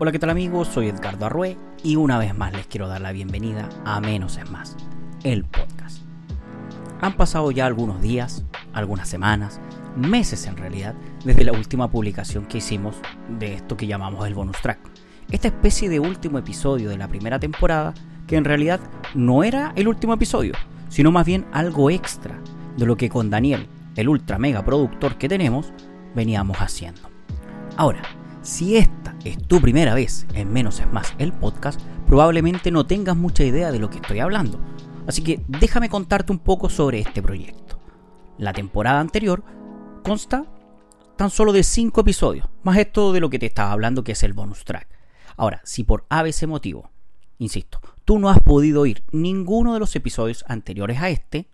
Hola, 0.00 0.12
¿qué 0.12 0.20
tal 0.20 0.30
amigos? 0.30 0.68
Soy 0.68 0.86
Edgardo 0.86 1.26
Arrué 1.26 1.58
y 1.82 1.96
una 1.96 2.18
vez 2.18 2.32
más 2.32 2.52
les 2.52 2.68
quiero 2.68 2.86
dar 2.86 3.00
la 3.00 3.10
bienvenida 3.10 3.68
a 3.84 4.00
Menos 4.00 4.36
es 4.36 4.48
Más, 4.48 4.76
el 5.24 5.44
podcast. 5.44 6.02
Han 7.00 7.16
pasado 7.16 7.50
ya 7.50 7.66
algunos 7.66 8.00
días, 8.00 8.44
algunas 8.72 9.08
semanas, 9.08 9.60
meses 9.96 10.46
en 10.46 10.56
realidad, 10.56 10.94
desde 11.24 11.42
la 11.42 11.50
última 11.50 11.90
publicación 11.90 12.46
que 12.46 12.58
hicimos 12.58 12.94
de 13.40 13.54
esto 13.54 13.76
que 13.76 13.88
llamamos 13.88 14.24
el 14.28 14.34
bonus 14.34 14.62
track. 14.62 14.78
Esta 15.32 15.48
especie 15.48 15.88
de 15.88 15.98
último 15.98 16.38
episodio 16.38 16.90
de 16.90 16.96
la 16.96 17.08
primera 17.08 17.40
temporada 17.40 17.92
que 18.28 18.36
en 18.36 18.44
realidad 18.44 18.78
no 19.16 19.42
era 19.42 19.72
el 19.74 19.88
último 19.88 20.14
episodio, 20.14 20.52
sino 20.88 21.10
más 21.10 21.26
bien 21.26 21.44
algo 21.50 21.90
extra 21.90 22.40
de 22.76 22.86
lo 22.86 22.96
que 22.96 23.08
con 23.08 23.30
Daniel, 23.30 23.66
el 23.96 24.08
ultra 24.08 24.38
mega 24.38 24.64
productor 24.64 25.18
que 25.18 25.28
tenemos, 25.28 25.72
veníamos 26.14 26.58
haciendo. 26.58 27.00
Ahora, 27.76 28.02
si 28.48 28.78
esta 28.78 29.14
es 29.24 29.36
tu 29.46 29.60
primera 29.60 29.94
vez 29.94 30.26
en 30.32 30.50
Menos 30.50 30.80
es 30.80 30.90
Más 30.90 31.14
el 31.18 31.34
podcast, 31.34 31.78
probablemente 32.06 32.70
no 32.70 32.86
tengas 32.86 33.14
mucha 33.14 33.44
idea 33.44 33.70
de 33.70 33.78
lo 33.78 33.90
que 33.90 33.98
estoy 33.98 34.20
hablando. 34.20 34.58
Así 35.06 35.22
que 35.22 35.44
déjame 35.48 35.90
contarte 35.90 36.32
un 36.32 36.38
poco 36.38 36.70
sobre 36.70 36.98
este 36.98 37.20
proyecto. 37.20 37.78
La 38.38 38.54
temporada 38.54 39.00
anterior 39.00 39.44
consta 40.02 40.46
tan 41.18 41.28
solo 41.28 41.52
de 41.52 41.62
5 41.62 42.00
episodios, 42.00 42.48
más 42.62 42.78
esto 42.78 43.12
de 43.12 43.20
lo 43.20 43.28
que 43.28 43.38
te 43.38 43.44
estaba 43.44 43.70
hablando 43.70 44.02
que 44.02 44.12
es 44.12 44.22
el 44.22 44.32
bonus 44.32 44.64
track. 44.64 44.88
Ahora, 45.36 45.60
si 45.64 45.84
por 45.84 46.06
ABC 46.08 46.46
motivo, 46.46 46.90
insisto, 47.36 47.82
tú 48.06 48.18
no 48.18 48.30
has 48.30 48.40
podido 48.40 48.80
oír 48.80 49.04
ninguno 49.12 49.74
de 49.74 49.80
los 49.80 49.94
episodios 49.94 50.42
anteriores 50.48 50.98
a 51.02 51.10
este, 51.10 51.50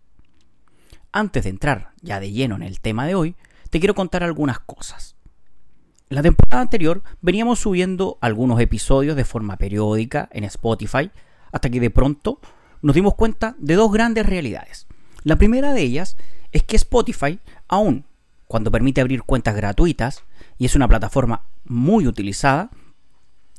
antes 1.11 1.43
de 1.43 1.51
entrar 1.51 1.91
ya 2.03 2.21
de 2.21 2.31
lleno 2.31 2.55
en 2.55 2.63
el 2.63 2.79
tema 2.79 3.05
de 3.05 3.17
hoy, 3.17 3.35
te 3.71 3.81
quiero 3.81 3.97
contar 3.97 4.23
algunas 4.23 4.61
cosas. 4.61 5.14
La 6.11 6.23
temporada 6.23 6.61
anterior 6.61 7.03
veníamos 7.23 7.61
subiendo 7.61 8.19
algunos 8.21 8.61
episodios 8.61 9.17
de 9.17 9.25
forma 9.25 9.57
periódica 9.57 10.29
en 10.33 10.45
Spotify, 10.45 11.11
hasta 11.51 11.71
que 11.71 11.81
de 11.81 11.91
pronto 11.91 12.41
nos 12.83 12.95
dimos 12.95 13.15
cuenta 13.15 13.55
de 13.59 13.75
dos 13.75 13.91
grandes 13.91 14.27
realidades. 14.27 14.87
La 15.23 15.37
primera 15.37 15.73
de 15.73 15.81
ellas 15.81 16.17
es 16.53 16.63
que 16.63 16.77
Spotify, 16.77 17.39
aún 17.69 18.05
cuando 18.47 18.71
permite 18.71 19.01
abrir 19.01 19.23
cuentas 19.23 19.57
gratuitas, 19.57 20.23
y 20.59 20.67
es 20.67 20.77
una 20.77 20.89
plataforma 20.89 21.43
muy 21.65 22.07
utilizada, 22.07 22.71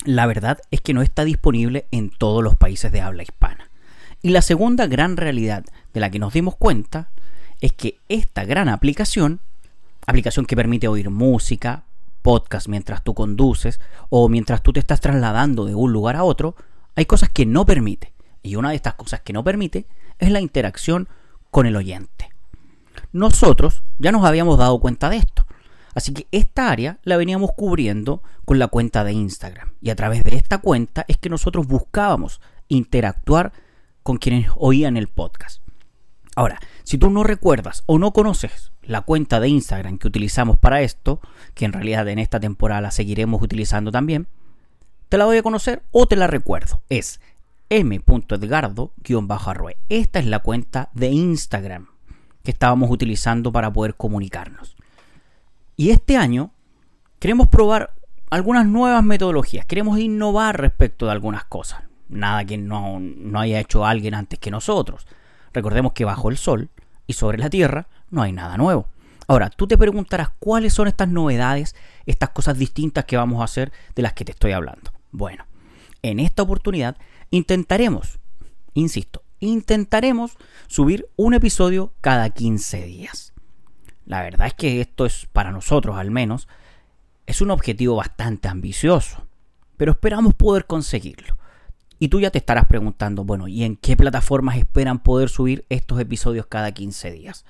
la 0.03 0.27
verdad 0.27 0.59
es 0.69 0.81
que 0.81 0.93
no 0.93 1.01
está 1.01 1.25
disponible 1.25 1.87
en 1.89 2.11
todos 2.11 2.43
los 2.43 2.55
países 2.55 2.91
de 2.91 3.01
habla 3.01 3.23
hispana. 3.23 3.71
Y 4.21 4.29
la 4.29 4.43
segunda 4.43 4.85
gran 4.85 5.17
realidad 5.17 5.65
de 5.93 5.99
la 5.99 6.11
que 6.11 6.19
nos 6.19 6.33
dimos 6.33 6.55
cuenta 6.55 7.09
es 7.59 7.73
que 7.73 7.97
esta 8.07 8.45
gran 8.45 8.69
aplicación, 8.69 9.39
aplicación 10.05 10.45
que 10.45 10.55
permite 10.55 10.87
oír 10.87 11.09
música, 11.09 11.83
podcast 12.25 12.67
mientras 12.67 13.03
tú 13.03 13.13
conduces 13.13 13.79
o 14.09 14.27
mientras 14.29 14.63
tú 14.63 14.73
te 14.73 14.79
estás 14.79 14.99
trasladando 14.99 15.65
de 15.65 15.75
un 15.75 15.93
lugar 15.93 16.15
a 16.15 16.23
otro, 16.23 16.55
hay 16.95 17.05
cosas 17.05 17.29
que 17.29 17.45
no 17.45 17.67
permite. 17.67 18.13
Y 18.41 18.55
una 18.55 18.71
de 18.71 18.75
estas 18.75 18.95
cosas 18.95 19.21
que 19.21 19.31
no 19.31 19.43
permite 19.43 19.85
es 20.17 20.31
la 20.31 20.41
interacción 20.41 21.07
con 21.51 21.67
el 21.67 21.75
oyente. 21.75 22.31
Nosotros 23.13 23.83
ya 23.99 24.11
nos 24.11 24.25
habíamos 24.25 24.57
dado 24.57 24.79
cuenta 24.79 25.07
de 25.11 25.17
esto. 25.17 25.45
Así 25.93 26.13
que 26.13 26.27
esta 26.31 26.71
área 26.71 26.97
la 27.03 27.15
veníamos 27.15 27.51
cubriendo 27.55 28.23
con 28.43 28.57
la 28.57 28.69
cuenta 28.69 29.03
de 29.03 29.13
Instagram. 29.13 29.73
Y 29.79 29.91
a 29.91 29.95
través 29.95 30.23
de 30.23 30.35
esta 30.35 30.57
cuenta 30.57 31.05
es 31.07 31.17
que 31.17 31.29
nosotros 31.29 31.67
buscábamos 31.67 32.41
interactuar 32.69 33.53
con 34.01 34.17
quienes 34.17 34.49
oían 34.55 34.97
el 34.97 35.09
podcast. 35.09 35.61
Ahora, 36.35 36.59
si 36.85 36.99
tú 36.99 37.09
no 37.09 37.23
recuerdas 37.23 37.83
o 37.87 37.97
no 37.97 38.13
conoces 38.13 38.71
la 38.83 39.01
cuenta 39.01 39.39
de 39.39 39.49
Instagram 39.49 39.97
que 39.97 40.07
utilizamos 40.07 40.57
para 40.57 40.81
esto, 40.81 41.19
que 41.55 41.65
en 41.65 41.73
realidad 41.73 42.07
en 42.07 42.19
esta 42.19 42.39
temporada 42.39 42.79
la 42.79 42.91
seguiremos 42.91 43.41
utilizando 43.41 43.91
también, 43.91 44.27
te 45.09 45.17
la 45.17 45.25
voy 45.25 45.37
a 45.37 45.43
conocer 45.43 45.81
o 45.91 46.05
te 46.05 46.15
la 46.15 46.27
recuerdo. 46.27 46.83
Es 46.89 47.19
m.edgardo-arroe. 47.69 49.77
Esta 49.89 50.19
es 50.19 50.27
la 50.27 50.37
cuenta 50.39 50.89
de 50.93 51.09
Instagram 51.09 51.87
que 52.43 52.51
estábamos 52.51 52.91
utilizando 52.91 53.51
para 53.51 53.73
poder 53.73 53.95
comunicarnos. 53.95 54.77
Y 55.75 55.89
este 55.89 56.17
año 56.17 56.51
queremos 57.17 57.47
probar 57.47 57.95
algunas 58.29 58.67
nuevas 58.67 59.03
metodologías, 59.03 59.65
queremos 59.65 59.97
innovar 59.97 60.61
respecto 60.61 61.07
de 61.07 61.13
algunas 61.13 61.45
cosas. 61.45 61.81
Nada 62.09 62.45
que 62.45 62.59
no, 62.59 62.99
no 62.99 63.39
haya 63.39 63.59
hecho 63.59 63.87
alguien 63.87 64.13
antes 64.13 64.37
que 64.37 64.51
nosotros. 64.51 65.07
Recordemos 65.51 65.93
que 65.93 66.05
bajo 66.05 66.29
el 66.29 66.37
Sol 66.37 66.69
y 67.07 67.13
sobre 67.13 67.37
la 67.37 67.49
Tierra 67.49 67.87
no 68.09 68.21
hay 68.21 68.31
nada 68.31 68.57
nuevo. 68.57 68.87
Ahora, 69.27 69.49
tú 69.49 69.67
te 69.67 69.77
preguntarás 69.77 70.29
cuáles 70.39 70.73
son 70.73 70.87
estas 70.87 71.07
novedades, 71.07 71.75
estas 72.05 72.29
cosas 72.29 72.57
distintas 72.57 73.05
que 73.05 73.17
vamos 73.17 73.41
a 73.41 73.45
hacer 73.45 73.71
de 73.95 74.03
las 74.03 74.13
que 74.13 74.25
te 74.25 74.31
estoy 74.31 74.51
hablando. 74.51 74.91
Bueno, 75.11 75.45
en 76.03 76.19
esta 76.19 76.43
oportunidad 76.43 76.97
intentaremos, 77.31 78.19
insisto, 78.73 79.23
intentaremos 79.39 80.37
subir 80.67 81.07
un 81.15 81.33
episodio 81.33 81.93
cada 82.01 82.29
15 82.29 82.85
días. 82.85 83.33
La 84.05 84.21
verdad 84.21 84.47
es 84.47 84.53
que 84.53 84.81
esto 84.81 85.05
es, 85.05 85.27
para 85.33 85.51
nosotros 85.51 85.97
al 85.97 86.11
menos, 86.11 86.47
es 87.25 87.41
un 87.41 87.49
objetivo 87.49 87.95
bastante 87.95 88.47
ambicioso, 88.47 89.25
pero 89.77 89.93
esperamos 89.93 90.35
poder 90.35 90.67
conseguirlo. 90.67 91.35
Y 91.99 92.09
tú 92.09 92.19
ya 92.19 92.29
te 92.29 92.37
estarás 92.37 92.65
preguntando, 92.65 93.23
bueno, 93.23 93.47
¿y 93.47 93.63
en 93.63 93.77
qué 93.77 93.95
plataformas 93.95 94.57
esperan 94.57 94.99
poder 94.99 95.29
subir 95.29 95.65
estos 95.69 95.99
episodios 95.99 96.45
cada 96.47 96.71
15 96.71 97.11
días? 97.11 97.45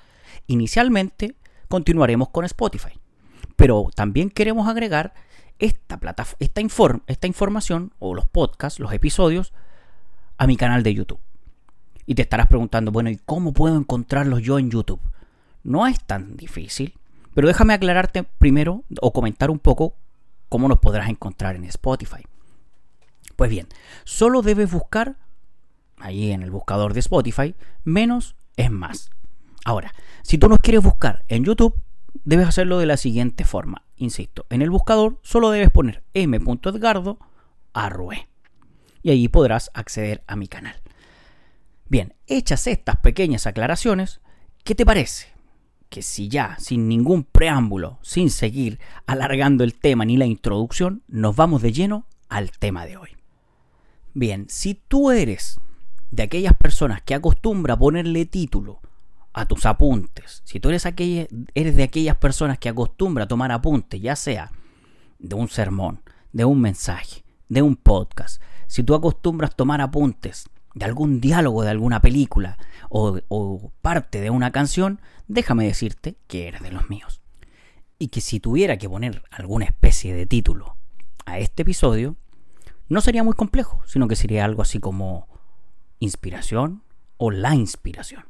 Inicialmente 0.46 1.34
continuaremos 1.68 2.28
con 2.28 2.44
Spotify, 2.44 3.00
pero 3.56 3.88
también 3.94 4.30
queremos 4.30 4.68
agregar 4.68 5.14
esta, 5.58 5.98
esta, 6.38 6.64
esta 7.08 7.26
información 7.26 7.92
o 7.98 8.14
los 8.14 8.26
podcasts, 8.26 8.78
los 8.78 8.92
episodios, 8.92 9.52
a 10.38 10.46
mi 10.46 10.56
canal 10.56 10.82
de 10.82 10.94
YouTube. 10.94 11.20
Y 12.04 12.14
te 12.14 12.22
estarás 12.22 12.46
preguntando, 12.46 12.92
bueno, 12.92 13.10
¿y 13.10 13.16
cómo 13.16 13.52
puedo 13.52 13.76
encontrarlos 13.76 14.42
yo 14.42 14.58
en 14.58 14.70
YouTube? 14.70 15.00
No 15.64 15.86
es 15.88 16.00
tan 16.04 16.36
difícil, 16.36 16.94
pero 17.34 17.48
déjame 17.48 17.74
aclararte 17.74 18.22
primero 18.22 18.84
o 19.00 19.12
comentar 19.12 19.50
un 19.50 19.58
poco 19.58 19.94
cómo 20.48 20.68
nos 20.68 20.78
podrás 20.78 21.08
encontrar 21.08 21.56
en 21.56 21.64
Spotify. 21.64 22.22
Pues 23.36 23.50
bien, 23.50 23.68
solo 24.04 24.42
debes 24.42 24.70
buscar, 24.70 25.16
ahí 25.98 26.32
en 26.32 26.42
el 26.42 26.50
buscador 26.50 26.94
de 26.94 27.00
Spotify, 27.00 27.54
menos 27.84 28.34
es 28.56 28.70
más. 28.70 29.10
Ahora, 29.64 29.92
si 30.22 30.38
tú 30.38 30.48
nos 30.48 30.58
quieres 30.58 30.82
buscar 30.82 31.24
en 31.28 31.44
YouTube, 31.44 31.80
debes 32.24 32.48
hacerlo 32.48 32.78
de 32.78 32.86
la 32.86 32.96
siguiente 32.96 33.44
forma. 33.44 33.82
Insisto, 33.96 34.46
en 34.50 34.62
el 34.62 34.70
buscador 34.70 35.18
solo 35.22 35.50
debes 35.50 35.70
poner 35.70 36.02
m.edgardo 36.14 37.18
arroe. 37.72 38.28
Y 39.02 39.10
ahí 39.10 39.28
podrás 39.28 39.70
acceder 39.74 40.22
a 40.26 40.36
mi 40.36 40.48
canal. 40.48 40.80
Bien, 41.88 42.14
hechas 42.26 42.66
estas 42.66 42.96
pequeñas 42.96 43.46
aclaraciones, 43.46 44.20
¿qué 44.64 44.74
te 44.74 44.84
parece? 44.84 45.28
Que 45.88 46.02
si 46.02 46.28
ya, 46.28 46.56
sin 46.58 46.88
ningún 46.88 47.22
preámbulo, 47.22 47.98
sin 48.02 48.30
seguir 48.30 48.80
alargando 49.06 49.62
el 49.62 49.74
tema 49.74 50.04
ni 50.04 50.16
la 50.16 50.26
introducción, 50.26 51.02
nos 51.06 51.36
vamos 51.36 51.62
de 51.62 51.72
lleno 51.72 52.06
al 52.28 52.50
tema 52.50 52.86
de 52.86 52.96
hoy. 52.96 53.15
Bien, 54.18 54.46
si 54.48 54.72
tú 54.72 55.10
eres 55.10 55.60
de 56.10 56.22
aquellas 56.22 56.54
personas 56.54 57.02
que 57.02 57.14
acostumbra 57.14 57.76
ponerle 57.76 58.24
título 58.24 58.80
a 59.34 59.44
tus 59.44 59.66
apuntes, 59.66 60.40
si 60.46 60.58
tú 60.58 60.70
eres, 60.70 60.84
de 60.84 61.82
aquellas 61.82 62.16
personas 62.16 62.58
que 62.58 62.70
acostumbra 62.70 63.28
tomar 63.28 63.52
apuntes, 63.52 64.00
ya 64.00 64.16
sea 64.16 64.52
de 65.18 65.34
un 65.34 65.48
sermón, 65.48 66.00
de 66.32 66.46
un 66.46 66.62
mensaje, 66.62 67.24
de 67.50 67.60
un 67.60 67.76
podcast, 67.76 68.40
si 68.66 68.82
tú 68.82 68.94
acostumbras 68.94 69.54
tomar 69.54 69.82
apuntes 69.82 70.48
de 70.74 70.86
algún 70.86 71.20
diálogo 71.20 71.62
de 71.62 71.72
alguna 71.72 72.00
película 72.00 72.56
o, 72.88 73.20
o 73.28 73.70
parte 73.82 74.22
de 74.22 74.30
una 74.30 74.50
canción, 74.50 74.98
déjame 75.28 75.66
decirte 75.66 76.16
que 76.26 76.48
eres 76.48 76.62
de 76.62 76.72
los 76.72 76.88
míos. 76.88 77.20
Y 77.98 78.08
que 78.08 78.22
si 78.22 78.40
tuviera 78.40 78.78
que 78.78 78.88
poner 78.88 79.24
alguna 79.30 79.66
especie 79.66 80.14
de 80.14 80.24
título 80.24 80.78
a 81.26 81.38
este 81.38 81.64
episodio, 81.64 82.16
no 82.88 83.00
sería 83.00 83.24
muy 83.24 83.34
complejo, 83.34 83.82
sino 83.86 84.08
que 84.08 84.16
sería 84.16 84.44
algo 84.44 84.62
así 84.62 84.78
como 84.78 85.28
inspiración 85.98 86.82
o 87.16 87.30
la 87.30 87.54
inspiración. 87.54 88.24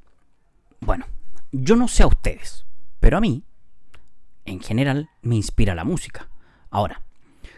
Bueno, 0.80 1.06
yo 1.52 1.76
no 1.76 1.88
sé 1.88 2.02
a 2.02 2.06
ustedes, 2.06 2.66
pero 3.00 3.18
a 3.18 3.20
mí, 3.20 3.44
en 4.44 4.60
general, 4.60 5.10
me 5.22 5.36
inspira 5.36 5.74
la 5.74 5.84
música. 5.84 6.28
Ahora, 6.70 7.02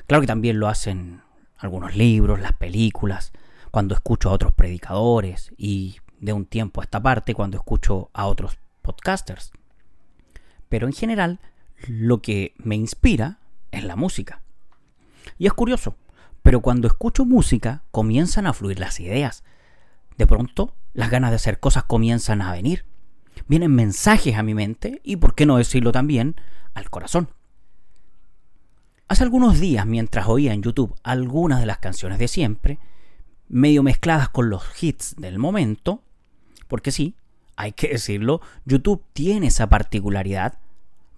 claro 0.07 0.23
que 0.23 0.27
también 0.27 0.59
lo 0.59 0.69
hacen 0.69 1.23
algunos 1.59 1.97
libros, 1.97 2.41
las 2.41 2.53
películas, 2.53 3.33
cuando 3.71 3.95
escucho 3.95 4.31
a 4.31 4.33
otros 4.33 4.53
predicadores 4.53 5.53
y 5.57 5.99
de 6.21 6.33
un 6.33 6.47
tiempo 6.47 6.81
a 6.81 6.85
esta 6.85 7.03
parte 7.03 7.35
cuando 7.35 7.57
escucho 7.57 8.11
a 8.13 8.27
otros 8.27 8.59
podcasters. 8.83 9.53
Pero 10.69 10.87
en 10.87 10.93
general, 10.93 11.41
lo 11.87 12.21
que 12.23 12.55
me 12.59 12.77
inspira 12.77 13.39
es 13.71 13.85
la 13.85 13.97
música. 13.97 14.43
Y 15.39 15.47
es 15.47 15.53
curioso, 15.53 15.95
pero 16.49 16.63
cuando 16.63 16.89
escucho 16.89 17.27
música 17.27 17.83
comienzan 17.91 18.47
a 18.47 18.55
fluir 18.55 18.81
las 18.81 19.01
ideas. 19.01 19.45
De 20.17 20.27
pronto, 20.27 20.75
las 20.95 21.11
ganas 21.11 21.29
de 21.29 21.37
hacer 21.37 21.61
cosas 21.61 21.85
comienzan 21.85 22.41
a 22.41 22.53
venir. 22.53 22.87
Vienen 23.49 23.75
mensajes 23.75 24.35
a 24.35 24.43
mi 24.43 24.55
mente 24.55 25.03
y, 25.05 25.17
por 25.17 25.35
qué 25.35 25.45
no 25.45 25.59
decirlo 25.59 25.93
también, 25.93 26.37
al 26.73 26.89
corazón. 26.89 27.29
Hace 29.09 29.25
algunos 29.25 29.61
días, 29.61 29.85
mientras 29.85 30.27
oía 30.27 30.55
en 30.55 30.63
YouTube 30.63 30.95
algunas 31.03 31.61
de 31.61 31.67
las 31.67 31.81
canciones 31.81 32.19
de 32.19 32.29
siempre, 32.29 32.79
medio 33.49 33.83
mezcladas 33.83 34.31
con 34.31 34.49
los 34.49 34.83
hits 34.83 35.17
del 35.19 35.39
momento, 35.39 36.03
porque 36.67 36.93
sí, 36.93 37.15
hay 37.57 37.73
que 37.73 37.89
decirlo, 37.89 38.41
YouTube 38.65 39.05
tiene 39.13 39.49
esa 39.49 39.67
particularidad, 39.67 40.61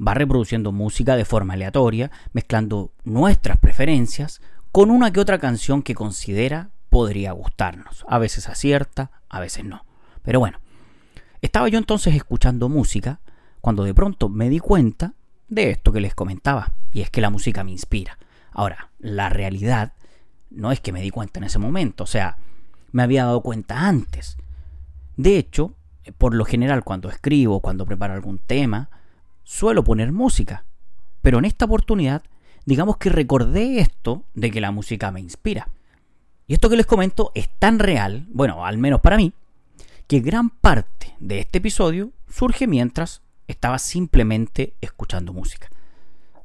va 0.05 0.15
reproduciendo 0.15 0.73
música 0.73 1.15
de 1.15 1.25
forma 1.25 1.55
aleatoria, 1.55 2.11
mezclando 2.33 2.91
nuestras 3.05 3.59
preferencias 3.59 4.41
con 4.73 4.91
una 4.91 5.13
que 5.13 5.21
otra 5.21 5.39
canción 5.39 5.83
que 5.83 5.95
considera 5.95 6.71
podría 6.89 7.33
gustarnos. 7.33 8.05
A 8.09 8.19
veces 8.19 8.49
acierta, 8.49 9.11
a 9.29 9.41
veces 9.41 9.65
no. 9.65 9.85
Pero 10.23 10.41
bueno, 10.41 10.59
estaba 11.41 11.69
yo 11.69 11.79
entonces 11.79 12.15
escuchando 12.15 12.69
música 12.69 13.21
cuando 13.61 13.85
de 13.85 13.95
pronto 13.95 14.29
me 14.29 14.49
di 14.49 14.59
cuenta 14.59 15.15
de 15.49 15.71
esto 15.71 15.93
que 15.93 16.01
les 16.01 16.15
comentaba, 16.15 16.73
y 16.93 17.01
es 17.01 17.11
que 17.11 17.21
la 17.21 17.31
música 17.31 17.65
me 17.65 17.73
inspira. 17.73 18.19
Ahora, 18.53 18.91
la 18.99 19.29
realidad 19.29 19.93
no 20.51 20.73
es 20.73 20.81
que 20.81 20.93
me 20.93 21.03
di 21.03 21.11
cuenta 21.11 21.41
en 21.41 21.45
ese 21.45 21.59
momento, 21.59 22.05
o 22.05 22.07
sea, 22.07 22.39
me 22.93 23.03
había 23.03 23.25
dado 23.25 23.41
cuenta 23.41 23.87
antes. 23.89 24.37
De 25.17 25.37
hecho, 25.37 25.75
por 26.19 26.35
lo 26.35 26.45
general 26.45 26.85
cuando 26.85 27.09
escribo, 27.09 27.61
cuando 27.61 27.87
preparo 27.87 28.15
algún 28.15 28.39
tema, 28.39 28.91
suelo 29.45 29.85
poner 29.85 30.13
música. 30.13 30.65
Pero 31.23 31.39
en 31.39 31.45
esta 31.45 31.67
oportunidad, 31.67 32.23
digamos 32.71 32.99
que 32.99 33.11
recordé 33.11 33.81
esto 33.81 34.23
de 34.33 34.53
que 34.53 34.61
la 34.61 34.71
música 34.71 35.11
me 35.11 35.19
inspira. 35.19 35.69
Y 36.47 36.55
esto 36.55 36.71
que 36.71 36.77
les 36.77 36.87
comento 36.87 37.33
es 37.35 37.49
tan 37.59 37.81
real, 37.81 38.29
bueno, 38.31 38.65
al 38.65 38.79
menos 38.79 39.01
para 39.01 39.17
mí, 39.17 39.33
que 40.07 40.21
gran 40.21 40.51
parte 40.51 41.17
de 41.19 41.41
este 41.41 41.59
episodio 41.59 42.13
surge 42.29 42.69
mientras 42.69 43.23
estaba 43.49 43.81
simplemente 43.81 44.75
escuchando 44.81 45.33
música. 45.33 45.69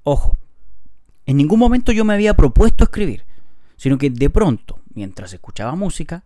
Ojo, 0.01 0.35
en 1.27 1.37
ningún 1.37 1.59
momento 1.59 1.91
yo 1.91 2.03
me 2.05 2.15
había 2.15 2.33
propuesto 2.33 2.83
escribir, 2.83 3.23
sino 3.77 3.99
que 3.99 4.09
de 4.09 4.31
pronto, 4.31 4.79
mientras 4.95 5.31
escuchaba 5.31 5.75
música, 5.75 6.23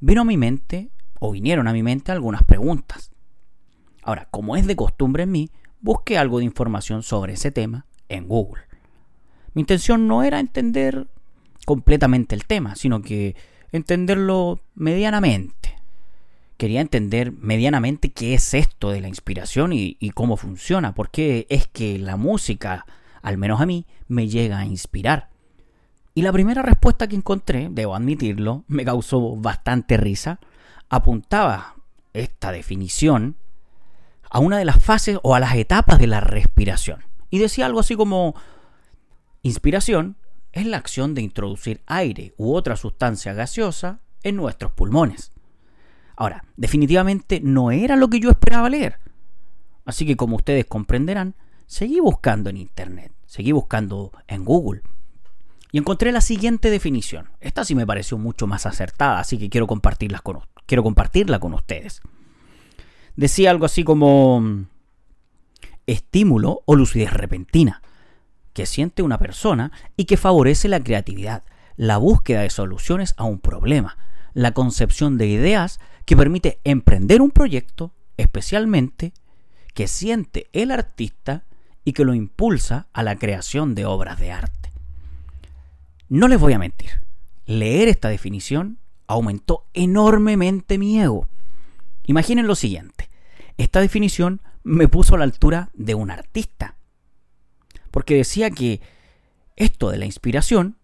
vino 0.00 0.22
a 0.22 0.24
mi 0.24 0.38
mente 0.38 0.88
o 1.20 1.32
vinieron 1.32 1.68
a 1.68 1.74
mi 1.74 1.82
mente 1.82 2.12
algunas 2.12 2.44
preguntas. 2.44 3.10
Ahora, 4.02 4.26
como 4.30 4.56
es 4.56 4.66
de 4.66 4.74
costumbre 4.74 5.24
en 5.24 5.32
mí, 5.32 5.50
busqué 5.82 6.16
algo 6.16 6.38
de 6.38 6.46
información 6.46 7.02
sobre 7.02 7.34
ese 7.34 7.50
tema 7.50 7.84
en 8.08 8.26
Google. 8.26 8.64
Mi 9.54 9.60
intención 9.60 10.06
no 10.08 10.22
era 10.22 10.40
entender 10.40 11.06
completamente 11.64 12.34
el 12.34 12.44
tema, 12.44 12.74
sino 12.74 13.02
que 13.02 13.36
entenderlo 13.72 14.60
medianamente. 14.74 15.76
Quería 16.56 16.80
entender 16.80 17.32
medianamente 17.32 18.10
qué 18.12 18.34
es 18.34 18.54
esto 18.54 18.90
de 18.90 19.00
la 19.00 19.08
inspiración 19.08 19.72
y, 19.72 19.96
cómo 20.14 20.36
funciona, 20.36 20.94
porque 20.94 21.46
es 21.48 21.66
que 21.66 21.98
la 21.98 22.16
música, 22.16 22.86
al 23.22 23.38
menos 23.38 23.60
a 23.60 23.66
mí, 23.66 23.86
me 24.06 24.28
llega 24.28 24.58
a 24.58 24.66
inspirar. 24.66 25.30
Y 26.14 26.22
la 26.22 26.32
primera 26.32 26.62
respuesta 26.62 27.08
que 27.08 27.16
encontré, 27.16 27.68
debo 27.70 27.96
admitirlo, 27.96 28.64
me 28.68 28.84
causó 28.84 29.34
bastante 29.36 29.96
risa, 29.96 30.38
apuntaba 30.88 31.74
esta 32.12 32.52
definición 32.52 33.36
a 34.30 34.38
una 34.38 34.58
de 34.58 34.64
las 34.64 34.82
fases 34.82 35.18
o 35.22 35.34
a 35.34 35.40
las 35.40 35.56
etapas 35.56 35.98
de 35.98 36.06
la 36.06 36.20
respiración. 36.20 37.04
Y 37.30 37.38
decía 37.38 37.66
algo 37.66 37.80
así 37.80 37.96
como, 37.96 38.36
inspiración 39.44 40.16
es 40.52 40.66
la 40.66 40.78
acción 40.78 41.14
de 41.14 41.22
introducir 41.22 41.82
aire 41.86 42.34
u 42.36 42.54
otra 42.54 42.76
sustancia 42.76 43.34
gaseosa 43.34 44.00
en 44.22 44.36
nuestros 44.36 44.72
pulmones. 44.72 45.32
Ahora, 46.16 46.44
definitivamente 46.56 47.40
no 47.42 47.70
era 47.70 47.96
lo 47.96 48.08
que 48.08 48.20
yo 48.20 48.30
esperaba 48.30 48.70
leer. 48.70 48.98
Así 49.84 50.06
que 50.06 50.16
como 50.16 50.36
ustedes 50.36 50.64
comprenderán, 50.64 51.34
seguí 51.66 52.00
buscando 52.00 52.50
en 52.50 52.56
Internet, 52.56 53.12
seguí 53.26 53.52
buscando 53.52 54.12
en 54.28 54.44
Google. 54.44 54.82
Y 55.72 55.78
encontré 55.78 56.12
la 56.12 56.20
siguiente 56.20 56.70
definición. 56.70 57.30
Esta 57.40 57.64
sí 57.64 57.74
me 57.74 57.86
pareció 57.86 58.16
mucho 58.16 58.46
más 58.46 58.64
acertada, 58.64 59.18
así 59.18 59.38
que 59.38 59.50
quiero 59.50 59.66
compartirla 59.66 60.20
con, 60.20 60.40
quiero 60.66 60.82
compartirla 60.84 61.40
con 61.40 61.52
ustedes. 61.52 62.00
Decía 63.16 63.50
algo 63.50 63.66
así 63.66 63.84
como 63.84 64.66
estímulo 65.86 66.62
o 66.64 66.76
lucidez 66.76 67.12
repentina 67.12 67.82
que 68.54 68.64
siente 68.64 69.02
una 69.02 69.18
persona 69.18 69.70
y 69.96 70.06
que 70.06 70.16
favorece 70.16 70.68
la 70.68 70.80
creatividad, 70.80 71.42
la 71.76 71.98
búsqueda 71.98 72.40
de 72.42 72.50
soluciones 72.50 73.12
a 73.18 73.24
un 73.24 73.38
problema, 73.38 73.98
la 74.32 74.52
concepción 74.52 75.18
de 75.18 75.26
ideas 75.26 75.80
que 76.06 76.16
permite 76.16 76.60
emprender 76.64 77.20
un 77.20 77.30
proyecto, 77.30 77.92
especialmente 78.16 79.12
que 79.74 79.88
siente 79.88 80.48
el 80.52 80.70
artista 80.70 81.44
y 81.84 81.92
que 81.92 82.04
lo 82.04 82.14
impulsa 82.14 82.86
a 82.92 83.02
la 83.02 83.16
creación 83.16 83.74
de 83.74 83.84
obras 83.84 84.18
de 84.18 84.30
arte. 84.30 84.70
No 86.08 86.28
les 86.28 86.38
voy 86.38 86.52
a 86.52 86.58
mentir, 86.58 87.02
leer 87.46 87.88
esta 87.88 88.08
definición 88.08 88.78
aumentó 89.06 89.66
enormemente 89.74 90.78
mi 90.78 91.00
ego. 91.00 91.28
Imaginen 92.06 92.46
lo 92.46 92.54
siguiente, 92.54 93.10
esta 93.58 93.80
definición 93.80 94.40
me 94.62 94.88
puso 94.88 95.14
a 95.14 95.18
la 95.18 95.24
altura 95.24 95.70
de 95.74 95.94
un 95.94 96.10
artista, 96.10 96.76
porque 97.94 98.16
decía 98.16 98.50
que 98.50 98.80
esto 99.54 99.88
de 99.88 99.98
la 99.98 100.04
inspiración 100.04 100.76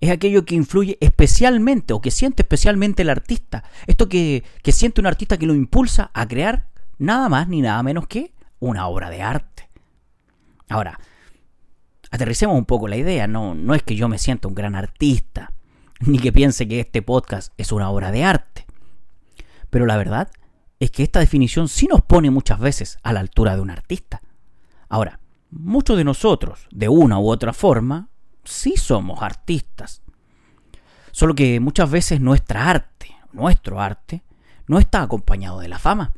es 0.00 0.10
aquello 0.10 0.44
que 0.44 0.54
influye 0.54 0.96
especialmente 1.00 1.92
o 1.92 2.00
que 2.00 2.12
siente 2.12 2.42
especialmente 2.42 3.02
el 3.02 3.10
artista. 3.10 3.64
Esto 3.88 4.08
que, 4.08 4.44
que, 4.62 4.70
siente 4.70 5.00
un 5.00 5.08
artista 5.08 5.38
que 5.38 5.46
lo 5.46 5.56
impulsa 5.56 6.12
a 6.14 6.28
crear 6.28 6.68
nada 6.98 7.28
más 7.28 7.48
ni 7.48 7.62
nada 7.62 7.82
menos 7.82 8.06
que 8.06 8.32
una 8.60 8.86
obra 8.86 9.10
de 9.10 9.22
arte. 9.22 9.68
Ahora, 10.68 11.00
aterricemos 12.12 12.56
un 12.56 12.64
poco 12.64 12.86
la 12.86 12.96
idea. 12.96 13.26
No, 13.26 13.56
no 13.56 13.74
es 13.74 13.82
que 13.82 13.96
yo 13.96 14.08
me 14.08 14.18
sienta 14.18 14.46
un 14.46 14.54
gran 14.54 14.76
artista, 14.76 15.52
ni 15.98 16.20
que 16.20 16.30
piense 16.30 16.68
que 16.68 16.78
este 16.78 17.02
podcast 17.02 17.52
es 17.56 17.72
una 17.72 17.90
obra 17.90 18.12
de 18.12 18.22
arte. 18.22 18.66
Pero 19.68 19.84
la 19.84 19.96
verdad 19.96 20.30
es 20.78 20.92
que 20.92 21.02
esta 21.02 21.18
definición 21.18 21.68
sí 21.68 21.88
nos 21.88 22.02
pone 22.02 22.30
muchas 22.30 22.60
veces 22.60 22.98
a 23.02 23.12
la 23.12 23.18
altura 23.18 23.56
de 23.56 23.62
un 23.62 23.70
artista. 23.70 24.22
Ahora, 24.88 25.18
muchos 25.50 25.96
de 25.96 26.04
nosotros, 26.04 26.66
de 26.70 26.88
una 26.88 27.18
u 27.18 27.28
otra 27.28 27.52
forma, 27.52 28.08
sí 28.44 28.76
somos 28.76 29.22
artistas. 29.22 30.02
Solo 31.12 31.34
que 31.34 31.60
muchas 31.60 31.90
veces 31.90 32.20
nuestra 32.20 32.68
arte, 32.68 33.16
nuestro 33.32 33.80
arte, 33.80 34.22
no 34.66 34.78
está 34.78 35.02
acompañado 35.02 35.60
de 35.60 35.68
la 35.68 35.78
fama. 35.78 36.12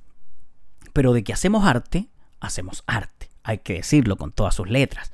Pero 0.92 1.12
de 1.12 1.23
que 1.23 1.32
hacemos 1.32 1.64
arte, 1.64 2.08
hacemos 2.40 2.82
arte. 2.87 3.30
Hay 3.44 3.58
que 3.58 3.75
decirlo 3.75 4.16
con 4.16 4.32
todas 4.32 4.54
sus 4.54 4.68
letras. 4.68 5.12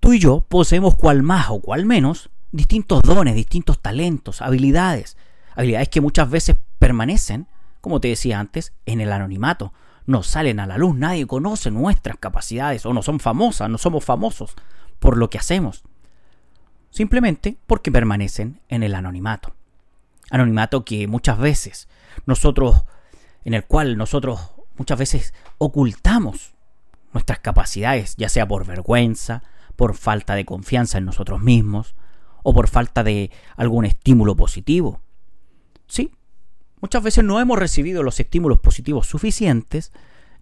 Tú 0.00 0.12
y 0.12 0.18
yo 0.18 0.42
poseemos 0.48 0.96
cual 0.96 1.22
más 1.22 1.50
o 1.50 1.60
cual 1.60 1.86
menos 1.86 2.30
distintos 2.50 3.02
dones, 3.02 3.34
distintos 3.34 3.80
talentos, 3.80 4.42
habilidades. 4.42 5.16
Habilidades 5.54 5.88
que 5.88 6.00
muchas 6.00 6.30
veces 6.30 6.56
permanecen, 6.78 7.46
como 7.80 8.00
te 8.00 8.08
decía 8.08 8.38
antes, 8.38 8.72
en 8.86 9.00
el 9.00 9.12
anonimato, 9.12 9.72
no 10.06 10.22
salen 10.22 10.60
a 10.60 10.66
la 10.66 10.78
luz, 10.78 10.94
nadie 10.94 11.26
conoce 11.26 11.70
nuestras 11.70 12.16
capacidades 12.18 12.84
o 12.86 12.92
no 12.92 13.02
son 13.02 13.20
famosas, 13.20 13.70
no 13.70 13.78
somos 13.78 14.04
famosos 14.04 14.54
por 14.98 15.16
lo 15.16 15.30
que 15.30 15.38
hacemos. 15.38 15.84
Simplemente 16.90 17.56
porque 17.66 17.90
permanecen 17.90 18.60
en 18.68 18.82
el 18.82 18.94
anonimato. 18.94 19.54
Anonimato 20.30 20.84
que 20.84 21.06
muchas 21.06 21.38
veces 21.38 21.88
nosotros, 22.26 22.84
en 23.44 23.54
el 23.54 23.64
cual 23.64 23.96
nosotros 23.96 24.50
muchas 24.76 24.98
veces 24.98 25.34
ocultamos 25.58 26.54
nuestras 27.12 27.40
capacidades, 27.40 28.16
ya 28.16 28.28
sea 28.28 28.46
por 28.46 28.66
vergüenza, 28.66 29.42
por 29.76 29.94
falta 29.94 30.34
de 30.34 30.44
confianza 30.44 30.98
en 30.98 31.04
nosotros 31.04 31.40
mismos 31.40 31.94
o 32.42 32.52
por 32.52 32.68
falta 32.68 33.02
de 33.02 33.30
algún 33.56 33.84
estímulo 33.84 34.36
positivo. 34.36 35.00
Sí, 35.86 36.12
Muchas 36.82 37.04
veces 37.04 37.22
no 37.22 37.38
hemos 37.38 37.60
recibido 37.60 38.02
los 38.02 38.18
estímulos 38.18 38.58
positivos 38.58 39.06
suficientes 39.06 39.92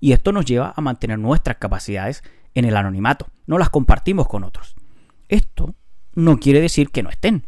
y 0.01 0.13
esto 0.13 0.33
nos 0.33 0.47
lleva 0.47 0.73
a 0.75 0.81
mantener 0.81 1.19
nuestras 1.19 1.59
capacidades 1.59 2.25
en 2.55 2.65
el 2.65 2.79
anonimato. 2.79 3.27
No 3.47 3.59
las 3.59 3.69
compartimos 3.69 4.27
con 4.27 4.43
otros. 4.43 4.75
Esto 5.29 5.75
no 6.15 6.41
quiere 6.41 6.63
decir 6.63 6.89
que 6.89 7.03
no 7.03 7.11
estén. 7.11 7.47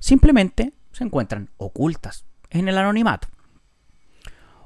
Simplemente 0.00 0.72
se 0.90 1.04
encuentran 1.04 1.50
ocultas 1.58 2.26
en 2.50 2.66
el 2.66 2.76
anonimato. 2.76 3.28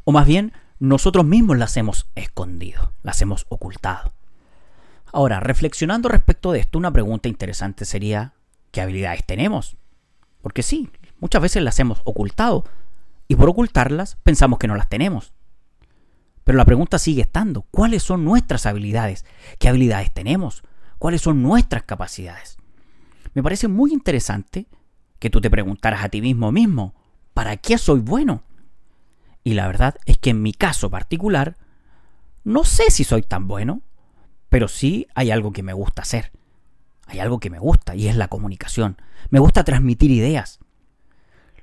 O 0.04 0.12
más 0.12 0.26
bien, 0.26 0.54
nosotros 0.78 1.26
mismos 1.26 1.58
las 1.58 1.76
hemos 1.76 2.10
escondido, 2.14 2.94
las 3.02 3.20
hemos 3.20 3.44
ocultado. 3.50 4.14
Ahora, 5.12 5.40
reflexionando 5.40 6.08
respecto 6.08 6.52
de 6.52 6.60
esto, 6.60 6.78
una 6.78 6.90
pregunta 6.90 7.28
interesante 7.28 7.84
sería, 7.84 8.32
¿qué 8.70 8.80
habilidades 8.80 9.26
tenemos? 9.26 9.76
Porque 10.40 10.62
sí, 10.62 10.88
muchas 11.20 11.42
veces 11.42 11.62
las 11.62 11.78
hemos 11.78 12.00
ocultado, 12.04 12.64
y 13.32 13.34
por 13.34 13.48
ocultarlas 13.48 14.16
pensamos 14.22 14.58
que 14.58 14.68
no 14.68 14.76
las 14.76 14.90
tenemos. 14.90 15.32
Pero 16.44 16.58
la 16.58 16.66
pregunta 16.66 16.98
sigue 16.98 17.22
estando, 17.22 17.62
¿cuáles 17.70 18.02
son 18.02 18.26
nuestras 18.26 18.66
habilidades? 18.66 19.24
¿Qué 19.58 19.70
habilidades 19.70 20.12
tenemos? 20.12 20.62
¿Cuáles 20.98 21.22
son 21.22 21.42
nuestras 21.42 21.84
capacidades? 21.84 22.58
Me 23.32 23.42
parece 23.42 23.68
muy 23.68 23.90
interesante 23.90 24.66
que 25.18 25.30
tú 25.30 25.40
te 25.40 25.48
preguntaras 25.48 26.04
a 26.04 26.10
ti 26.10 26.20
mismo 26.20 26.52
mismo, 26.52 26.94
¿para 27.32 27.56
qué 27.56 27.78
soy 27.78 28.00
bueno? 28.00 28.42
Y 29.44 29.54
la 29.54 29.66
verdad 29.66 29.94
es 30.04 30.18
que 30.18 30.28
en 30.28 30.42
mi 30.42 30.52
caso 30.52 30.90
particular, 30.90 31.56
no 32.44 32.64
sé 32.64 32.90
si 32.90 33.02
soy 33.02 33.22
tan 33.22 33.48
bueno, 33.48 33.80
pero 34.50 34.68
sí 34.68 35.06
hay 35.14 35.30
algo 35.30 35.52
que 35.52 35.62
me 35.62 35.72
gusta 35.72 36.02
hacer. 36.02 36.32
hay 37.06 37.20
algo 37.20 37.40
que 37.40 37.48
me 37.48 37.58
gusta 37.58 37.96
y 37.96 38.08
es 38.08 38.16
la 38.16 38.28
comunicación. 38.28 39.00
Me 39.30 39.38
gusta 39.38 39.64
transmitir 39.64 40.10
ideas. 40.10 40.60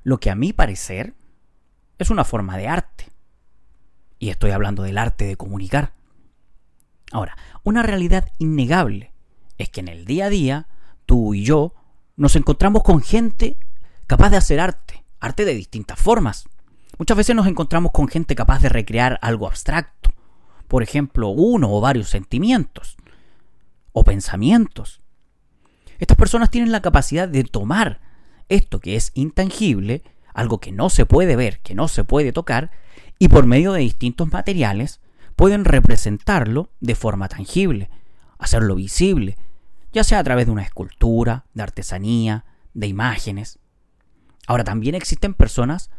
Lo 0.01 0.19
que 0.19 0.31
a 0.31 0.35
mi 0.35 0.51
parecer 0.51 1.13
es 1.99 2.09
una 2.09 2.23
forma 2.23 2.57
de 2.57 2.67
arte. 2.67 3.05
Y 4.17 4.29
estoy 4.29 4.51
hablando 4.51 4.83
del 4.83 4.97
arte 4.97 5.25
de 5.25 5.35
comunicar. 5.35 5.93
Ahora, 7.11 7.37
una 7.63 7.83
realidad 7.83 8.27
innegable 8.39 9.13
es 9.57 9.69
que 9.69 9.81
en 9.81 9.89
el 9.89 10.05
día 10.05 10.25
a 10.25 10.29
día, 10.29 10.67
tú 11.05 11.33
y 11.33 11.43
yo 11.43 11.73
nos 12.15 12.35
encontramos 12.35 12.83
con 12.83 13.01
gente 13.01 13.57
capaz 14.07 14.29
de 14.29 14.37
hacer 14.37 14.59
arte, 14.59 15.03
arte 15.19 15.45
de 15.45 15.53
distintas 15.53 15.99
formas. 15.99 16.47
Muchas 16.97 17.17
veces 17.17 17.35
nos 17.35 17.47
encontramos 17.47 17.91
con 17.91 18.07
gente 18.07 18.35
capaz 18.35 18.61
de 18.61 18.69
recrear 18.69 19.19
algo 19.21 19.47
abstracto, 19.47 20.11
por 20.67 20.83
ejemplo, 20.83 21.29
uno 21.29 21.71
o 21.71 21.81
varios 21.81 22.09
sentimientos 22.09 22.97
o 23.91 24.03
pensamientos. 24.03 25.01
Estas 25.97 26.17
personas 26.17 26.49
tienen 26.49 26.71
la 26.71 26.81
capacidad 26.81 27.27
de 27.27 27.43
tomar 27.43 28.01
esto 28.47 28.79
que 28.79 28.95
es 28.95 29.11
intangible, 29.13 30.03
algo 30.39 30.59
que 30.59 30.71
no 30.71 30.89
se 30.89 31.05
puede 31.05 31.35
ver, 31.35 31.59
que 31.59 31.75
no 31.75 31.87
se 31.87 32.03
puede 32.03 32.31
tocar, 32.31 32.71
y 33.17 33.27
por 33.27 33.45
medio 33.45 33.73
de 33.73 33.81
distintos 33.81 34.31
materiales 34.31 35.01
pueden 35.35 35.65
representarlo 35.65 36.69
de 36.79 36.95
forma 36.95 37.27
tangible, 37.27 37.89
hacerlo 38.37 38.75
visible, 38.75 39.37
ya 39.91 40.03
sea 40.03 40.19
a 40.19 40.23
través 40.23 40.45
de 40.45 40.51
una 40.51 40.63
escultura, 40.63 41.45
de 41.53 41.63
artesanía, 41.63 42.45
de 42.73 42.87
imágenes. 42.87 43.59
Ahora 44.47 44.63
también 44.63 44.95
existen 44.95 45.33
personas 45.33 45.89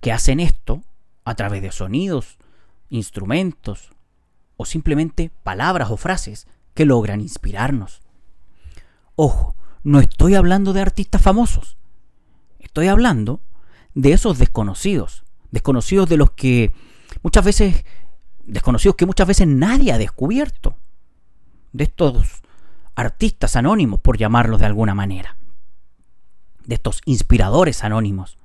que 0.00 0.12
hacen 0.12 0.40
esto 0.40 0.82
a 1.24 1.34
través 1.34 1.62
de 1.62 1.72
sonidos, 1.72 2.38
instrumentos 2.88 3.90
o 4.56 4.64
simplemente 4.64 5.30
palabras 5.42 5.90
o 5.90 5.96
frases 5.96 6.46
que 6.74 6.86
logran 6.86 7.20
inspirarnos. 7.20 8.00
Ojo, 9.16 9.54
no 9.82 10.00
estoy 10.00 10.34
hablando 10.34 10.72
de 10.72 10.80
artistas 10.80 11.22
famosos. 11.22 11.76
Estoy 12.58 12.88
hablando 12.88 13.40
de 13.96 14.12
esos 14.12 14.38
desconocidos. 14.38 15.24
Desconocidos 15.50 16.08
de 16.08 16.16
los 16.16 16.30
que 16.30 16.72
muchas 17.22 17.44
veces. 17.44 17.84
Desconocidos 18.44 18.94
que 18.94 19.06
muchas 19.06 19.26
veces 19.26 19.48
nadie 19.48 19.90
ha 19.90 19.98
descubierto. 19.98 20.76
De 21.72 21.82
estos 21.84 22.42
artistas 22.94 23.56
anónimos, 23.56 24.00
por 24.00 24.16
llamarlos 24.16 24.60
de 24.60 24.66
alguna 24.66 24.94
manera. 24.94 25.36
De 26.64 26.76
estos 26.76 27.00
inspiradores 27.06 27.82
anónimos. 27.82 28.38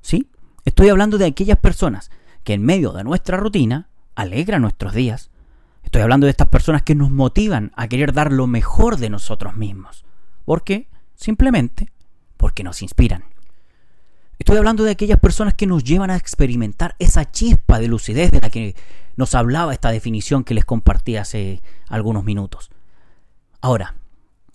¿Sí? 0.00 0.30
Estoy 0.64 0.90
hablando 0.90 1.18
de 1.18 1.26
aquellas 1.26 1.58
personas 1.58 2.10
que 2.44 2.52
en 2.52 2.62
medio 2.62 2.92
de 2.92 3.02
nuestra 3.02 3.36
rutina 3.36 3.88
alegran 4.14 4.62
nuestros 4.62 4.94
días, 4.94 5.30
Estoy 5.88 6.02
hablando 6.02 6.26
de 6.26 6.32
estas 6.32 6.48
personas 6.48 6.82
que 6.82 6.94
nos 6.94 7.10
motivan 7.10 7.72
a 7.74 7.88
querer 7.88 8.12
dar 8.12 8.30
lo 8.30 8.46
mejor 8.46 8.98
de 8.98 9.08
nosotros 9.08 9.56
mismos. 9.56 10.04
¿Por 10.44 10.62
qué? 10.62 10.86
Simplemente 11.14 11.90
porque 12.36 12.62
nos 12.62 12.82
inspiran. 12.82 13.24
Estoy 14.38 14.56
hablando 14.56 14.84
de 14.84 14.92
aquellas 14.92 15.18
personas 15.18 15.54
que 15.54 15.66
nos 15.66 15.84
llevan 15.84 16.10
a 16.10 16.16
experimentar 16.16 16.94
esa 16.98 17.30
chispa 17.30 17.78
de 17.78 17.88
lucidez 17.88 18.30
de 18.30 18.40
la 18.40 18.50
que 18.50 18.76
nos 19.16 19.34
hablaba 19.34 19.72
esta 19.72 19.90
definición 19.90 20.44
que 20.44 20.54
les 20.54 20.64
compartí 20.64 21.16
hace 21.16 21.62
algunos 21.88 22.24
minutos. 22.24 22.70
Ahora, 23.60 23.96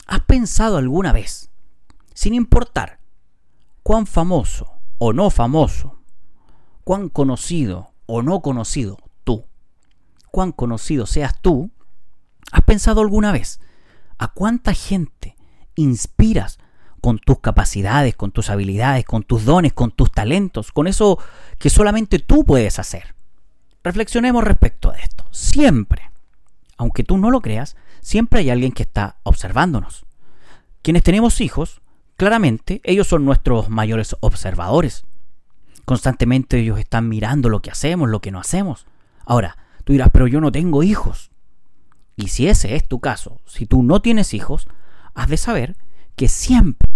¿has 0.07 0.21
pensado 0.21 0.77
alguna 0.77 1.11
vez, 1.11 1.49
sin 2.13 2.33
importar 2.33 2.99
cuán 3.83 4.07
famoso 4.07 4.71
o 4.97 5.11
no 5.11 5.29
famoso, 5.29 5.99
cuán 6.85 7.09
conocido 7.09 7.91
o 8.05 8.21
no 8.21 8.41
conocido 8.41 8.97
cuán 10.33 10.51
conocido 10.51 11.05
seas 11.05 11.39
tú, 11.43 11.69
¿has 12.51 12.63
pensado 12.63 13.01
alguna 13.01 13.31
vez 13.31 13.59
a 14.17 14.29
cuánta 14.29 14.73
gente 14.73 15.35
inspiras 15.75 16.57
con 17.03 17.19
tus 17.19 17.39
capacidades, 17.39 18.15
con 18.15 18.31
tus 18.31 18.49
habilidades, 18.49 19.03
con 19.03 19.23
tus 19.23 19.43
dones, 19.43 19.73
con 19.73 19.91
tus 19.91 20.09
talentos, 20.11 20.71
con 20.71 20.87
eso 20.87 21.19
que 21.59 21.69
solamente 21.69 22.17
tú 22.17 22.45
puedes 22.45 22.79
hacer? 22.79 23.13
Reflexionemos 23.83 24.43
respecto 24.43 24.89
a 24.89 24.95
esto. 24.95 25.25
Siempre, 25.29 26.09
aunque 26.77 27.03
tú 27.03 27.17
no 27.17 27.29
lo 27.29 27.41
creas, 27.41 27.75
siempre 27.99 28.39
hay 28.39 28.49
alguien 28.49 28.71
que 28.71 28.83
está 28.83 29.17
observándonos. 29.23 30.05
Quienes 30.81 31.03
tenemos 31.03 31.41
hijos, 31.41 31.81
claramente 32.15 32.79
ellos 32.85 33.07
son 33.07 33.25
nuestros 33.25 33.69
mayores 33.69 34.15
observadores. 34.21 35.03
Constantemente 35.83 36.59
ellos 36.59 36.79
están 36.79 37.09
mirando 37.09 37.49
lo 37.49 37.61
que 37.61 37.71
hacemos, 37.71 38.09
lo 38.09 38.21
que 38.21 38.31
no 38.31 38.39
hacemos. 38.39 38.85
Ahora, 39.25 39.57
Tú 39.83 39.93
dirás, 39.93 40.09
pero 40.11 40.27
yo 40.27 40.39
no 40.39 40.51
tengo 40.51 40.83
hijos. 40.83 41.31
Y 42.15 42.29
si 42.29 42.47
ese 42.47 42.75
es 42.75 42.87
tu 42.87 42.99
caso, 42.99 43.41
si 43.45 43.65
tú 43.65 43.83
no 43.83 44.01
tienes 44.01 44.33
hijos, 44.33 44.67
has 45.13 45.29
de 45.29 45.37
saber 45.37 45.75
que 46.15 46.27
siempre, 46.27 46.92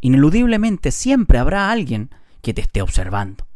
ineludiblemente 0.00 0.90
siempre 0.90 1.38
habrá 1.38 1.70
alguien 1.70 2.10
que 2.42 2.54
te 2.54 2.60
esté 2.60 2.82
observando. 2.82 3.46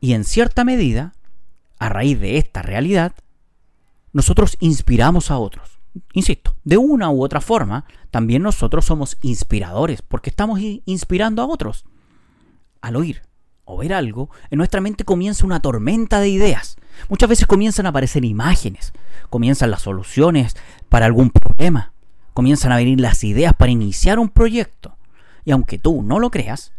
Y 0.00 0.14
en 0.14 0.24
cierta 0.24 0.64
medida, 0.64 1.14
a 1.78 1.88
raíz 1.88 2.20
de 2.20 2.38
esta 2.38 2.62
realidad, 2.62 3.14
nosotros 4.12 4.56
inspiramos 4.60 5.30
a 5.30 5.38
otros. 5.38 5.78
Insisto, 6.12 6.56
de 6.64 6.76
una 6.76 7.10
u 7.10 7.22
otra 7.22 7.40
forma, 7.40 7.84
también 8.10 8.42
nosotros 8.42 8.84
somos 8.84 9.16
inspiradores, 9.22 10.02
porque 10.02 10.30
estamos 10.30 10.60
inspirando 10.60 11.42
a 11.42 11.46
otros. 11.46 11.84
Al 12.80 12.96
oír 12.96 13.22
o 13.64 13.76
ver 13.76 13.92
algo, 13.94 14.30
en 14.50 14.58
nuestra 14.58 14.80
mente 14.80 15.04
comienza 15.04 15.46
una 15.46 15.60
tormenta 15.60 16.20
de 16.20 16.28
ideas. 16.28 16.76
Muchas 17.08 17.28
veces 17.28 17.46
comienzan 17.46 17.86
a 17.86 17.90
aparecer 17.90 18.24
imágenes, 18.24 18.92
comienzan 19.30 19.70
las 19.70 19.82
soluciones 19.82 20.56
para 20.88 21.06
algún 21.06 21.30
problema, 21.30 21.92
comienzan 22.34 22.72
a 22.72 22.76
venir 22.76 23.00
las 23.00 23.22
ideas 23.24 23.54
para 23.54 23.70
iniciar 23.70 24.18
un 24.18 24.28
proyecto. 24.28 24.96
Y 25.44 25.50
aunque 25.50 25.78
tú 25.78 26.02
no 26.02 26.18
lo 26.18 26.30
creas, 26.30 26.72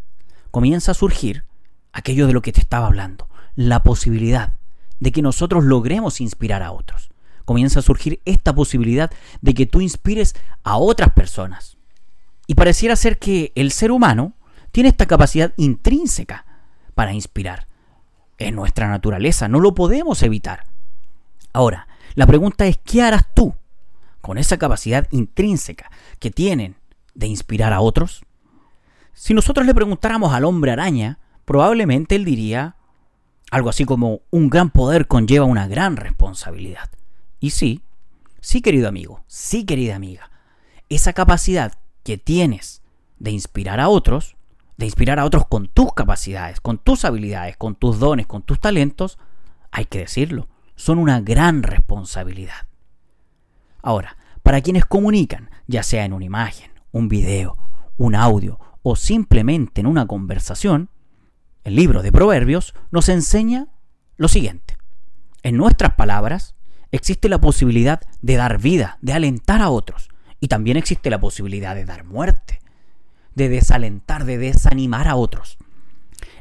comienza 0.52 0.92
a 0.92 0.96
surgir 0.96 1.44
aquello 1.92 2.28
de 2.28 2.34
lo 2.34 2.42
que 2.42 2.52
te 2.52 2.62
estaba 2.62 2.88
hablando, 2.88 3.28
la 3.56 3.84
posibilidad 3.84 4.54
de 5.00 5.12
que 5.12 5.22
nosotros 5.22 5.64
logremos 5.64 6.22
inspirar 6.22 6.64
a 6.64 6.72
otros. 6.72 7.12
Comienza 7.46 7.80
a 7.80 7.84
surgir 7.84 8.22
esta 8.26 8.54
posibilidad 8.54 9.12
de 9.42 9.54
que 9.54 9.66
tú 9.66 9.82
inspires 9.82 10.36
a 10.64 10.78
otras 10.78 11.14
personas. 11.14 11.78
Y 12.48 12.56
pareciera 12.56 12.96
ser 12.96 13.20
que 13.20 13.52
el 13.56 13.72
ser 13.72 13.92
humano 13.92 14.34
tiene 14.72 14.90
esta 14.90 15.06
capacidad 15.06 15.54
intrínseca 15.58 16.46
para 16.96 17.14
inspirar. 17.14 17.68
Es 18.38 18.54
nuestra 18.54 18.90
naturaleza, 18.90 19.48
no 19.48 19.60
lo 19.60 19.76
podemos 19.76 20.24
evitar. 20.24 20.64
Ahora, 21.52 21.88
la 22.16 22.26
pregunta 22.26 22.66
es, 22.66 22.78
¿qué 22.78 23.02
harás 23.02 23.34
tú 23.34 23.56
con 24.22 24.38
esa 24.38 24.58
capacidad 24.58 25.08
intrínseca 25.12 25.92
que 26.20 26.32
tienen 26.32 26.76
de 27.14 27.28
inspirar 27.28 27.74
a 27.74 27.82
otros? 27.82 28.24
Si 29.14 29.34
nosotros 29.34 29.66
le 29.66 29.76
preguntáramos 29.76 30.34
al 30.34 30.46
hombre 30.46 30.72
araña, 30.72 31.20
probablemente 31.46 32.16
él 32.16 32.26
diría 32.26 32.76
algo 33.52 33.70
así 33.70 33.86
como, 33.86 34.22
un 34.32 34.50
gran 34.50 34.72
poder 34.72 35.08
conlleva 35.08 35.46
una 35.46 35.68
gran 35.68 35.96
responsabilidad. 35.96 36.90
Y 37.40 37.52
sí, 37.52 37.84
sí 38.42 38.62
querido 38.62 38.88
amigo, 38.88 39.24
sí 39.28 39.64
querida 39.66 39.96
amiga, 39.96 40.32
esa 40.90 41.14
capacidad 41.14 41.74
que 42.04 42.18
tienes 42.18 42.82
de 43.20 43.32
inspirar 43.32 43.80
a 43.80 43.90
otros 43.90 44.36
de 44.78 44.86
inspirar 44.86 45.20
a 45.20 45.26
otros 45.26 45.46
con 45.48 45.68
tus 45.68 45.94
capacidades, 45.94 46.60
con 46.60 46.78
tus 46.78 47.06
habilidades, 47.06 47.58
con 47.58 47.76
tus 47.76 48.00
dones, 48.00 48.28
con 48.28 48.42
tus 48.42 48.60
talentos, 48.60 49.20
hay 49.72 49.86
que 49.86 50.00
decirlo, 50.00 50.48
son 50.76 51.00
una 51.00 51.22
gran 51.22 51.64
responsabilidad. 51.64 52.68
Ahora, 53.82 54.18
para 54.42 54.62
quienes 54.62 54.86
comunican, 54.86 55.50
ya 55.68 55.84
sea 55.84 56.06
en 56.06 56.14
una 56.14 56.26
imagen, 56.26 56.72
un 56.92 57.08
video, 57.08 57.58
un 57.98 58.16
audio 58.16 58.60
o 58.84 58.96
simplemente 58.96 59.82
en 59.82 59.88
una 59.88 60.06
conversación, 60.06 60.90
el 61.64 61.76
libro 61.76 62.04
de 62.04 62.12
Proverbios 62.12 62.76
nos 62.92 63.10
enseña 63.10 63.68
lo 64.18 64.28
siguiente. 64.28 64.78
En 65.42 65.58
nuestras 65.58 65.96
palabras 65.96 66.56
existe 66.92 67.30
la 67.30 67.42
posibilidad 67.42 68.02
de 68.22 68.36
dar 68.36 68.62
vida, 68.62 69.00
de 69.02 69.14
alentar 69.14 69.62
a 69.62 69.70
otros, 69.70 70.10
y 70.40 70.50
también 70.50 70.78
existe 70.78 71.10
la 71.10 71.20
posibilidad 71.20 71.74
de 71.74 71.86
dar 71.86 72.04
muerte 72.04 72.60
de 73.36 73.50
desalentar, 73.50 74.26
de 74.26 74.38
desanimar 74.38 75.08
a 75.08 75.16
otros. 75.16 75.58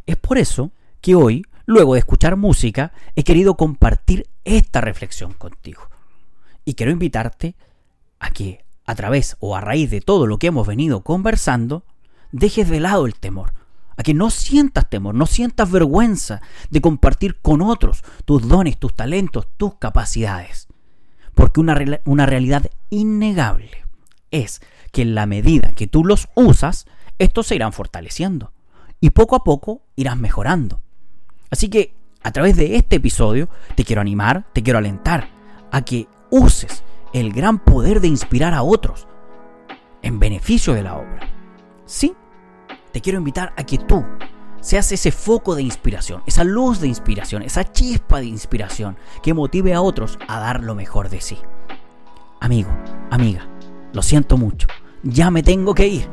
Es 0.06 0.16
por 0.16 0.38
eso 0.38 0.72
que 1.00 1.14
hoy, 1.14 1.44
luego 1.66 1.94
de 1.94 2.00
escuchar 2.00 2.36
música, 2.36 2.92
he 3.16 3.24
querido 3.24 3.56
compartir 3.56 4.28
esta 4.44 4.80
reflexión 4.80 5.32
contigo. 5.32 5.88
Y 6.64 6.74
quiero 6.74 6.92
invitarte 6.92 7.54
a 8.18 8.30
que, 8.30 8.64
a 8.84 8.94
través 8.94 9.36
o 9.40 9.56
a 9.56 9.60
raíz 9.60 9.90
de 9.90 10.00
todo 10.00 10.26
lo 10.26 10.38
que 10.38 10.48
hemos 10.48 10.66
venido 10.66 11.02
conversando, 11.02 11.84
dejes 12.32 12.68
de 12.68 12.80
lado 12.80 13.06
el 13.06 13.14
temor. 13.14 13.52
A 13.96 14.02
que 14.02 14.14
no 14.14 14.30
sientas 14.30 14.88
temor, 14.88 15.14
no 15.14 15.26
sientas 15.26 15.70
vergüenza 15.70 16.40
de 16.70 16.80
compartir 16.80 17.38
con 17.40 17.60
otros 17.60 18.02
tus 18.24 18.48
dones, 18.48 18.78
tus 18.78 18.94
talentos, 18.94 19.46
tus 19.56 19.74
capacidades. 19.74 20.66
Porque 21.34 21.60
una, 21.60 21.78
una 22.06 22.26
realidad 22.26 22.70
innegable 22.90 23.84
es 24.30 24.62
que 24.92 25.02
en 25.02 25.14
la 25.14 25.26
medida 25.26 25.72
que 25.72 25.86
tú 25.86 26.04
los 26.04 26.28
usas, 26.34 26.86
estos 27.18 27.46
se 27.46 27.54
irán 27.54 27.72
fortaleciendo 27.72 28.52
y 29.00 29.10
poco 29.10 29.36
a 29.36 29.44
poco 29.44 29.82
irás 29.94 30.16
mejorando. 30.16 30.80
Así 31.50 31.68
que 31.68 31.94
a 32.22 32.30
través 32.32 32.56
de 32.56 32.76
este 32.76 32.96
episodio 32.96 33.48
te 33.74 33.84
quiero 33.84 34.00
animar, 34.00 34.46
te 34.52 34.62
quiero 34.62 34.78
alentar 34.78 35.28
a 35.70 35.82
que 35.82 36.08
uses 36.30 36.82
el 37.12 37.32
gran 37.32 37.58
poder 37.58 38.00
de 38.00 38.08
inspirar 38.08 38.54
a 38.54 38.62
otros 38.62 39.06
en 40.02 40.18
beneficio 40.18 40.72
de 40.72 40.82
la 40.82 40.96
obra. 40.96 41.20
Sí, 41.84 42.14
te 42.92 43.00
quiero 43.00 43.18
invitar 43.18 43.52
a 43.56 43.64
que 43.64 43.78
tú 43.78 44.04
seas 44.60 44.92
ese 44.92 45.10
foco 45.10 45.54
de 45.54 45.62
inspiración, 45.62 46.22
esa 46.26 46.44
luz 46.44 46.80
de 46.80 46.88
inspiración, 46.88 47.42
esa 47.42 47.70
chispa 47.70 48.20
de 48.20 48.26
inspiración 48.26 48.96
que 49.22 49.34
motive 49.34 49.74
a 49.74 49.80
otros 49.80 50.18
a 50.28 50.38
dar 50.38 50.62
lo 50.62 50.74
mejor 50.74 51.08
de 51.08 51.20
sí. 51.20 51.38
Amigo, 52.40 52.70
amiga, 53.10 53.48
lo 53.92 54.02
siento 54.02 54.36
mucho, 54.36 54.68
ya 55.02 55.30
me 55.30 55.42
tengo 55.42 55.74
que 55.74 55.88
ir. 55.88 56.08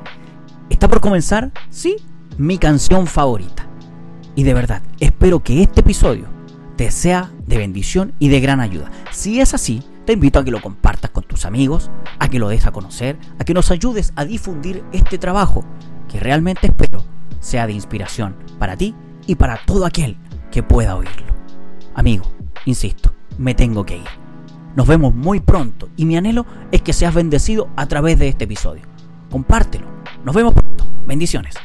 Está 0.69 0.87
por 0.87 1.01
comenzar, 1.01 1.51
sí, 1.69 1.97
mi 2.37 2.57
canción 2.57 3.07
favorita. 3.07 3.67
Y 4.35 4.43
de 4.43 4.53
verdad, 4.53 4.81
espero 4.99 5.41
que 5.41 5.61
este 5.61 5.81
episodio 5.81 6.25
te 6.75 6.91
sea 6.91 7.31
de 7.45 7.57
bendición 7.57 8.13
y 8.19 8.29
de 8.29 8.39
gran 8.39 8.61
ayuda. 8.61 8.89
Si 9.11 9.41
es 9.41 9.53
así, 9.53 9.83
te 10.05 10.13
invito 10.13 10.39
a 10.39 10.43
que 10.43 10.51
lo 10.51 10.61
compartas 10.61 11.11
con 11.11 11.23
tus 11.23 11.45
amigos, 11.45 11.91
a 12.19 12.29
que 12.29 12.39
lo 12.39 12.47
des 12.47 12.65
a 12.65 12.71
conocer, 12.71 13.17
a 13.37 13.43
que 13.43 13.53
nos 13.53 13.69
ayudes 13.69 14.13
a 14.15 14.25
difundir 14.25 14.83
este 14.91 15.17
trabajo 15.17 15.65
que 16.09 16.19
realmente 16.19 16.67
espero 16.67 17.03
sea 17.39 17.67
de 17.67 17.73
inspiración 17.73 18.35
para 18.57 18.75
ti 18.75 18.93
y 19.25 19.35
para 19.35 19.59
todo 19.65 19.85
aquel 19.85 20.17
que 20.51 20.63
pueda 20.63 20.95
oírlo. 20.95 21.27
Amigo, 21.95 22.25
insisto, 22.65 23.13
me 23.37 23.53
tengo 23.53 23.85
que 23.85 23.97
ir. 23.97 24.07
Nos 24.75 24.87
vemos 24.87 25.13
muy 25.13 25.39
pronto 25.39 25.89
y 25.95 26.05
mi 26.05 26.17
anhelo 26.17 26.45
es 26.71 26.81
que 26.81 26.93
seas 26.93 27.13
bendecido 27.13 27.69
a 27.75 27.85
través 27.85 28.19
de 28.19 28.27
este 28.27 28.43
episodio. 28.43 28.83
Compártelo. 29.29 29.87
Nos 30.23 30.35
vemos 30.35 30.53
pronto. 30.53 30.85
Bendiciones. 31.07 31.55